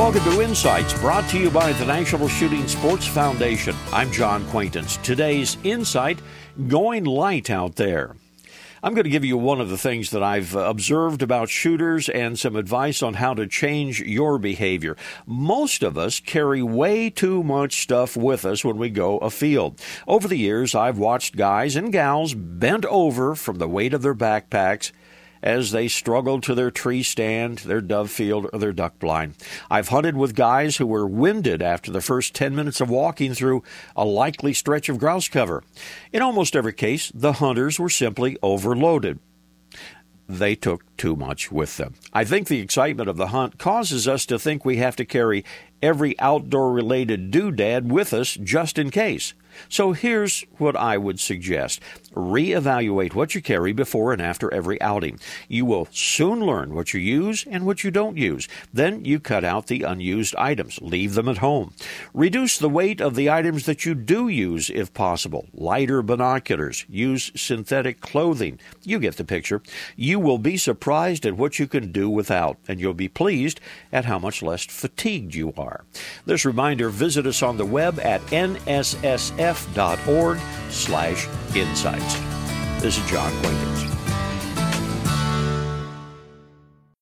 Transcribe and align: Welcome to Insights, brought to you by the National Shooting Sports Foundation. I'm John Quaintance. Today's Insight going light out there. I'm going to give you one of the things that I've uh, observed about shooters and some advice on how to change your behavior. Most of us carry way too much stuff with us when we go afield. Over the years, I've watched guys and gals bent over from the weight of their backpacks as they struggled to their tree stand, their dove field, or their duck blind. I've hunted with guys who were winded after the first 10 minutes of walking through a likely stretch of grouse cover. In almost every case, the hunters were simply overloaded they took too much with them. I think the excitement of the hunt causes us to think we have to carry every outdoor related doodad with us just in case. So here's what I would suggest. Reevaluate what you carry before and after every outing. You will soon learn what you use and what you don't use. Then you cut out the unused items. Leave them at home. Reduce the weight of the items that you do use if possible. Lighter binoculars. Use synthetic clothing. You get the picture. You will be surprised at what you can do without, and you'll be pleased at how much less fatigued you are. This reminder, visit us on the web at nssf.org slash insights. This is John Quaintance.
Welcome 0.00 0.24
to 0.24 0.40
Insights, 0.40 0.94
brought 0.94 1.28
to 1.28 1.38
you 1.38 1.50
by 1.50 1.74
the 1.74 1.84
National 1.84 2.26
Shooting 2.26 2.66
Sports 2.66 3.06
Foundation. 3.06 3.76
I'm 3.92 4.10
John 4.10 4.46
Quaintance. 4.46 4.96
Today's 4.96 5.58
Insight 5.62 6.22
going 6.68 7.04
light 7.04 7.50
out 7.50 7.76
there. 7.76 8.16
I'm 8.82 8.94
going 8.94 9.04
to 9.04 9.10
give 9.10 9.26
you 9.26 9.36
one 9.36 9.60
of 9.60 9.68
the 9.68 9.76
things 9.76 10.08
that 10.12 10.22
I've 10.22 10.56
uh, 10.56 10.60
observed 10.60 11.20
about 11.20 11.50
shooters 11.50 12.08
and 12.08 12.38
some 12.38 12.56
advice 12.56 13.02
on 13.02 13.12
how 13.12 13.34
to 13.34 13.46
change 13.46 14.00
your 14.00 14.38
behavior. 14.38 14.96
Most 15.26 15.82
of 15.82 15.98
us 15.98 16.18
carry 16.18 16.62
way 16.62 17.10
too 17.10 17.42
much 17.42 17.82
stuff 17.82 18.16
with 18.16 18.46
us 18.46 18.64
when 18.64 18.78
we 18.78 18.88
go 18.88 19.18
afield. 19.18 19.78
Over 20.08 20.28
the 20.28 20.38
years, 20.38 20.74
I've 20.74 20.96
watched 20.96 21.36
guys 21.36 21.76
and 21.76 21.92
gals 21.92 22.32
bent 22.32 22.86
over 22.86 23.34
from 23.34 23.58
the 23.58 23.68
weight 23.68 23.92
of 23.92 24.00
their 24.00 24.14
backpacks 24.14 24.92
as 25.42 25.70
they 25.70 25.88
struggled 25.88 26.42
to 26.44 26.54
their 26.54 26.70
tree 26.70 27.02
stand, 27.02 27.58
their 27.58 27.80
dove 27.80 28.10
field, 28.10 28.48
or 28.52 28.58
their 28.58 28.72
duck 28.72 28.98
blind. 28.98 29.34
I've 29.70 29.88
hunted 29.88 30.16
with 30.16 30.34
guys 30.34 30.76
who 30.76 30.86
were 30.86 31.06
winded 31.06 31.62
after 31.62 31.90
the 31.90 32.00
first 32.00 32.34
10 32.34 32.54
minutes 32.54 32.80
of 32.80 32.90
walking 32.90 33.34
through 33.34 33.62
a 33.96 34.04
likely 34.04 34.52
stretch 34.52 34.88
of 34.88 34.98
grouse 34.98 35.28
cover. 35.28 35.62
In 36.12 36.22
almost 36.22 36.56
every 36.56 36.72
case, 36.72 37.10
the 37.14 37.34
hunters 37.34 37.78
were 37.78 37.90
simply 37.90 38.36
overloaded 38.42 39.18
they 40.30 40.54
took 40.54 40.84
too 40.96 41.16
much 41.16 41.50
with 41.50 41.76
them. 41.76 41.94
I 42.12 42.24
think 42.24 42.46
the 42.46 42.60
excitement 42.60 43.08
of 43.08 43.16
the 43.16 43.28
hunt 43.28 43.58
causes 43.58 44.06
us 44.06 44.24
to 44.26 44.38
think 44.38 44.64
we 44.64 44.76
have 44.76 44.94
to 44.96 45.04
carry 45.04 45.44
every 45.82 46.18
outdoor 46.18 46.72
related 46.72 47.30
doodad 47.30 47.86
with 47.88 48.12
us 48.12 48.34
just 48.34 48.78
in 48.78 48.90
case. 48.90 49.34
So 49.68 49.92
here's 49.92 50.44
what 50.58 50.76
I 50.76 50.96
would 50.96 51.20
suggest. 51.20 51.80
Reevaluate 52.14 53.14
what 53.14 53.34
you 53.34 53.42
carry 53.42 53.72
before 53.72 54.12
and 54.12 54.22
after 54.22 54.52
every 54.52 54.80
outing. 54.80 55.18
You 55.48 55.64
will 55.64 55.88
soon 55.90 56.40
learn 56.40 56.74
what 56.74 56.94
you 56.94 57.00
use 57.00 57.44
and 57.50 57.66
what 57.66 57.84
you 57.84 57.90
don't 57.90 58.16
use. 58.16 58.48
Then 58.72 59.04
you 59.04 59.20
cut 59.20 59.44
out 59.44 59.66
the 59.66 59.82
unused 59.82 60.34
items. 60.36 60.78
Leave 60.80 61.14
them 61.14 61.28
at 61.28 61.38
home. 61.38 61.74
Reduce 62.14 62.58
the 62.58 62.68
weight 62.68 63.00
of 63.00 63.14
the 63.14 63.30
items 63.30 63.66
that 63.66 63.84
you 63.84 63.94
do 63.94 64.28
use 64.28 64.70
if 64.70 64.92
possible. 64.94 65.46
Lighter 65.52 66.02
binoculars. 66.02 66.84
Use 66.88 67.32
synthetic 67.34 68.00
clothing. 68.00 68.58
You 68.82 68.98
get 68.98 69.16
the 69.16 69.24
picture. 69.24 69.62
You 69.96 70.18
will 70.18 70.38
be 70.38 70.56
surprised 70.56 71.26
at 71.26 71.36
what 71.36 71.58
you 71.58 71.66
can 71.66 71.92
do 71.92 72.08
without, 72.08 72.58
and 72.68 72.80
you'll 72.80 72.94
be 72.94 73.08
pleased 73.08 73.60
at 73.92 74.04
how 74.04 74.18
much 74.18 74.42
less 74.42 74.64
fatigued 74.64 75.34
you 75.34 75.52
are. 75.56 75.69
This 76.26 76.44
reminder, 76.44 76.88
visit 76.88 77.26
us 77.26 77.42
on 77.42 77.56
the 77.56 77.66
web 77.66 77.98
at 78.00 78.20
nssf.org 78.26 80.38
slash 80.70 81.28
insights. 81.54 82.82
This 82.82 82.98
is 82.98 83.10
John 83.10 83.30
Quaintance. 83.42 83.99